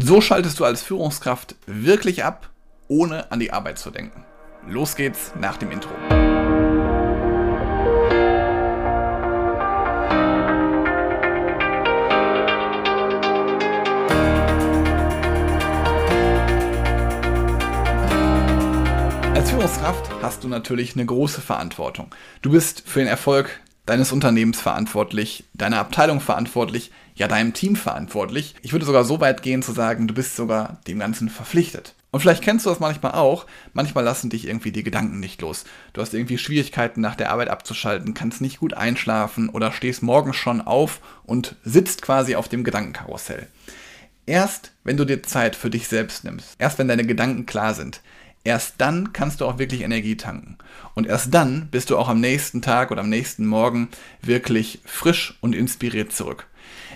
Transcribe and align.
So 0.00 0.20
schaltest 0.20 0.60
du 0.60 0.64
als 0.64 0.80
Führungskraft 0.80 1.56
wirklich 1.66 2.22
ab, 2.22 2.50
ohne 2.86 3.32
an 3.32 3.40
die 3.40 3.52
Arbeit 3.52 3.80
zu 3.80 3.90
denken. 3.90 4.24
Los 4.68 4.94
geht's 4.94 5.32
nach 5.40 5.56
dem 5.56 5.72
Intro. 5.72 5.90
Als 19.34 19.50
Führungskraft 19.50 20.10
hast 20.22 20.44
du 20.44 20.48
natürlich 20.48 20.94
eine 20.94 21.06
große 21.06 21.40
Verantwortung. 21.40 22.14
Du 22.42 22.52
bist 22.52 22.84
für 22.86 23.00
den 23.00 23.08
Erfolg 23.08 23.60
deines 23.88 24.12
Unternehmens 24.12 24.60
verantwortlich, 24.60 25.44
deiner 25.54 25.78
Abteilung 25.78 26.20
verantwortlich, 26.20 26.90
ja 27.14 27.26
deinem 27.28 27.54
Team 27.54 27.74
verantwortlich. 27.74 28.54
Ich 28.62 28.72
würde 28.72 28.86
sogar 28.86 29.04
so 29.04 29.20
weit 29.20 29.42
gehen 29.42 29.62
zu 29.62 29.72
sagen, 29.72 30.06
du 30.06 30.14
bist 30.14 30.36
sogar 30.36 30.80
dem 30.86 30.98
Ganzen 30.98 31.28
verpflichtet. 31.28 31.94
Und 32.10 32.20
vielleicht 32.20 32.42
kennst 32.42 32.64
du 32.64 32.70
das 32.70 32.80
manchmal 32.80 33.12
auch. 33.12 33.46
Manchmal 33.74 34.04
lassen 34.04 34.30
dich 34.30 34.46
irgendwie 34.46 34.72
die 34.72 34.82
Gedanken 34.82 35.20
nicht 35.20 35.42
los. 35.42 35.64
Du 35.92 36.00
hast 36.00 36.14
irgendwie 36.14 36.38
Schwierigkeiten 36.38 37.00
nach 37.00 37.16
der 37.16 37.30
Arbeit 37.30 37.48
abzuschalten, 37.48 38.14
kannst 38.14 38.40
nicht 38.40 38.60
gut 38.60 38.72
einschlafen 38.72 39.50
oder 39.50 39.72
stehst 39.72 40.02
morgens 40.02 40.36
schon 40.36 40.60
auf 40.62 41.00
und 41.24 41.56
sitzt 41.64 42.00
quasi 42.00 42.34
auf 42.34 42.48
dem 42.48 42.64
Gedankenkarussell. 42.64 43.46
Erst 44.24 44.72
wenn 44.84 44.96
du 44.96 45.04
dir 45.04 45.22
Zeit 45.22 45.56
für 45.56 45.70
dich 45.70 45.88
selbst 45.88 46.24
nimmst, 46.24 46.54
erst 46.58 46.78
wenn 46.78 46.88
deine 46.88 47.06
Gedanken 47.06 47.46
klar 47.46 47.74
sind, 47.74 48.00
erst 48.48 48.76
dann 48.78 49.12
kannst 49.12 49.40
du 49.40 49.44
auch 49.44 49.58
wirklich 49.58 49.82
Energie 49.82 50.16
tanken. 50.16 50.56
Und 50.94 51.06
erst 51.06 51.32
dann 51.34 51.68
bist 51.70 51.90
du 51.90 51.98
auch 51.98 52.08
am 52.08 52.18
nächsten 52.18 52.62
Tag 52.62 52.90
oder 52.90 53.02
am 53.02 53.10
nächsten 53.10 53.46
Morgen 53.46 53.88
wirklich 54.22 54.80
frisch 54.86 55.36
und 55.42 55.54
inspiriert 55.54 56.12
zurück. 56.12 56.46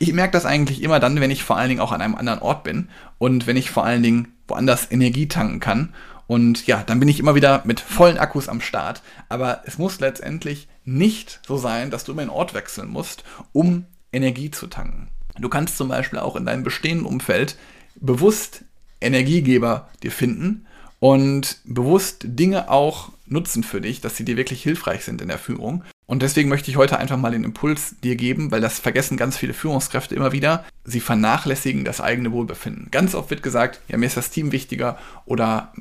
Ich 0.00 0.12
merke 0.12 0.32
das 0.32 0.44
eigentlich 0.44 0.82
immer 0.82 0.98
dann, 0.98 1.20
wenn 1.20 1.30
ich 1.30 1.44
vor 1.44 1.56
allen 1.56 1.68
Dingen 1.68 1.80
auch 1.80 1.92
an 1.92 2.02
einem 2.02 2.16
anderen 2.16 2.40
Ort 2.40 2.64
bin 2.64 2.88
und 3.18 3.46
wenn 3.46 3.56
ich 3.56 3.70
vor 3.70 3.84
allen 3.84 4.02
Dingen 4.02 4.34
woanders 4.48 4.90
Energie 4.90 5.28
tanken 5.28 5.60
kann. 5.60 5.94
Und 6.26 6.66
ja, 6.66 6.82
dann 6.84 6.98
bin 6.98 7.08
ich 7.08 7.20
immer 7.20 7.36
wieder 7.36 7.62
mit 7.64 7.78
vollen 7.78 8.18
Akkus 8.18 8.48
am 8.48 8.60
Start. 8.60 9.02
Aber 9.28 9.62
es 9.64 9.78
muss 9.78 10.00
letztendlich 10.00 10.66
nicht 10.84 11.40
so 11.46 11.56
sein, 11.56 11.92
dass 11.92 12.02
du 12.02 12.12
immer 12.12 12.24
den 12.24 12.30
Ort 12.30 12.54
wechseln 12.54 12.88
musst, 12.88 13.22
um 13.52 13.86
Energie 14.12 14.50
zu 14.50 14.66
tanken. 14.66 15.08
Du 15.38 15.48
kannst 15.48 15.76
zum 15.76 15.88
Beispiel 15.88 16.18
auch 16.18 16.34
in 16.34 16.44
deinem 16.44 16.64
bestehenden 16.64 17.06
Umfeld 17.06 17.56
bewusst 17.94 18.64
Energiegeber 19.00 19.88
dir 20.02 20.10
finden 20.10 20.66
und 21.00 21.58
bewusst 21.64 22.24
Dinge 22.24 22.70
auch 22.70 23.10
nutzen 23.26 23.64
für 23.64 23.80
dich, 23.80 24.00
dass 24.00 24.16
sie 24.16 24.24
dir 24.24 24.36
wirklich 24.36 24.62
hilfreich 24.62 25.04
sind 25.04 25.20
in 25.20 25.28
der 25.28 25.38
Führung. 25.38 25.82
Und 26.06 26.22
deswegen 26.22 26.48
möchte 26.48 26.70
ich 26.70 26.76
heute 26.76 26.98
einfach 26.98 27.16
mal 27.16 27.32
den 27.32 27.44
Impuls 27.44 27.96
dir 28.02 28.14
geben, 28.14 28.52
weil 28.52 28.60
das 28.60 28.78
vergessen 28.78 29.16
ganz 29.16 29.36
viele 29.36 29.54
Führungskräfte 29.54 30.14
immer 30.14 30.32
wieder. 30.32 30.64
Sie 30.84 31.00
vernachlässigen 31.00 31.84
das 31.84 32.00
eigene 32.00 32.30
Wohlbefinden. 32.32 32.88
Ganz 32.90 33.14
oft 33.14 33.30
wird 33.30 33.42
gesagt, 33.42 33.80
ja, 33.88 33.98
mir 33.98 34.06
ist 34.06 34.16
das 34.16 34.30
Team 34.30 34.52
wichtiger 34.52 34.98
oder 35.24 35.72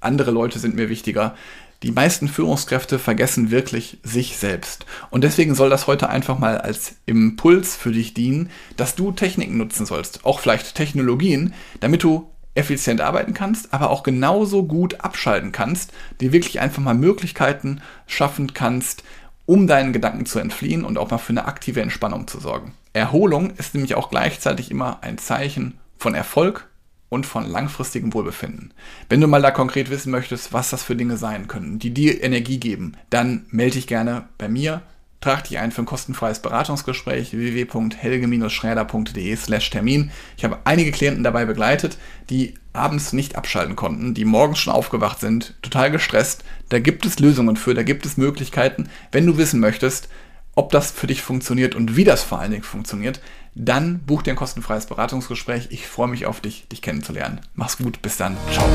andere 0.00 0.30
Leute 0.30 0.58
sind 0.58 0.76
mir 0.76 0.88
wichtiger. 0.88 1.34
Die 1.82 1.90
meisten 1.90 2.28
Führungskräfte 2.28 3.00
vergessen 3.00 3.50
wirklich 3.50 3.98
sich 4.04 4.36
selbst. 4.36 4.86
Und 5.10 5.24
deswegen 5.24 5.56
soll 5.56 5.68
das 5.68 5.88
heute 5.88 6.08
einfach 6.08 6.38
mal 6.38 6.58
als 6.58 6.94
Impuls 7.06 7.74
für 7.74 7.90
dich 7.90 8.14
dienen, 8.14 8.50
dass 8.76 8.94
du 8.94 9.10
Techniken 9.10 9.56
nutzen 9.56 9.84
sollst, 9.84 10.24
auch 10.24 10.38
vielleicht 10.38 10.76
Technologien, 10.76 11.54
damit 11.80 12.04
du 12.04 12.30
effizient 12.54 13.00
arbeiten 13.00 13.34
kannst, 13.34 13.72
aber 13.72 13.90
auch 13.90 14.02
genauso 14.02 14.64
gut 14.64 15.00
abschalten 15.00 15.52
kannst, 15.52 15.92
dir 16.20 16.32
wirklich 16.32 16.60
einfach 16.60 16.82
mal 16.82 16.94
Möglichkeiten 16.94 17.80
schaffen 18.06 18.52
kannst, 18.54 19.04
um 19.46 19.66
deinen 19.66 19.92
Gedanken 19.92 20.26
zu 20.26 20.38
entfliehen 20.38 20.84
und 20.84 20.98
auch 20.98 21.10
mal 21.10 21.18
für 21.18 21.30
eine 21.30 21.46
aktive 21.46 21.80
Entspannung 21.80 22.26
zu 22.26 22.40
sorgen. 22.40 22.74
Erholung 22.92 23.50
ist 23.56 23.74
nämlich 23.74 23.94
auch 23.94 24.10
gleichzeitig 24.10 24.70
immer 24.70 25.02
ein 25.02 25.18
Zeichen 25.18 25.78
von 25.96 26.14
Erfolg 26.14 26.68
und 27.08 27.26
von 27.26 27.46
langfristigem 27.46 28.14
Wohlbefinden. 28.14 28.72
Wenn 29.08 29.20
du 29.20 29.26
mal 29.26 29.42
da 29.42 29.50
konkret 29.50 29.90
wissen 29.90 30.10
möchtest, 30.10 30.52
was 30.52 30.70
das 30.70 30.82
für 30.82 30.96
Dinge 30.96 31.16
sein 31.16 31.48
können, 31.48 31.78
die 31.78 31.92
dir 31.92 32.22
Energie 32.22 32.58
geben, 32.58 32.96
dann 33.10 33.46
melde 33.50 33.74
dich 33.74 33.86
gerne 33.86 34.28
bei 34.38 34.48
mir 34.48 34.82
Trag 35.22 35.44
dich 35.44 35.58
ein 35.58 35.70
für 35.70 35.82
ein 35.82 35.86
kostenfreies 35.86 36.40
Beratungsgespräch 36.40 37.32
www.helge-schräder.de 37.32 39.36
slash 39.36 39.70
Termin. 39.70 40.10
Ich 40.36 40.44
habe 40.44 40.58
einige 40.64 40.90
Klienten 40.90 41.22
dabei 41.22 41.44
begleitet, 41.44 41.96
die 42.28 42.54
abends 42.72 43.12
nicht 43.12 43.36
abschalten 43.36 43.76
konnten, 43.76 44.14
die 44.14 44.24
morgens 44.24 44.58
schon 44.58 44.72
aufgewacht 44.72 45.20
sind, 45.20 45.54
total 45.62 45.92
gestresst. 45.92 46.42
Da 46.70 46.80
gibt 46.80 47.06
es 47.06 47.20
Lösungen 47.20 47.56
für, 47.56 47.72
da 47.72 47.84
gibt 47.84 48.04
es 48.04 48.16
Möglichkeiten. 48.16 48.88
Wenn 49.12 49.24
du 49.24 49.38
wissen 49.38 49.60
möchtest, 49.60 50.08
ob 50.56 50.72
das 50.72 50.90
für 50.90 51.06
dich 51.06 51.22
funktioniert 51.22 51.76
und 51.76 51.96
wie 51.96 52.04
das 52.04 52.24
vor 52.24 52.40
allen 52.40 52.50
Dingen 52.50 52.64
funktioniert, 52.64 53.20
dann 53.54 54.00
buch 54.00 54.22
dir 54.22 54.32
ein 54.32 54.36
kostenfreies 54.36 54.86
Beratungsgespräch. 54.86 55.68
Ich 55.70 55.86
freue 55.86 56.08
mich 56.08 56.26
auf 56.26 56.40
dich, 56.40 56.66
dich 56.66 56.82
kennenzulernen. 56.82 57.40
Mach's 57.54 57.78
gut, 57.78 58.02
bis 58.02 58.16
dann. 58.16 58.36
Ciao. 58.50 58.68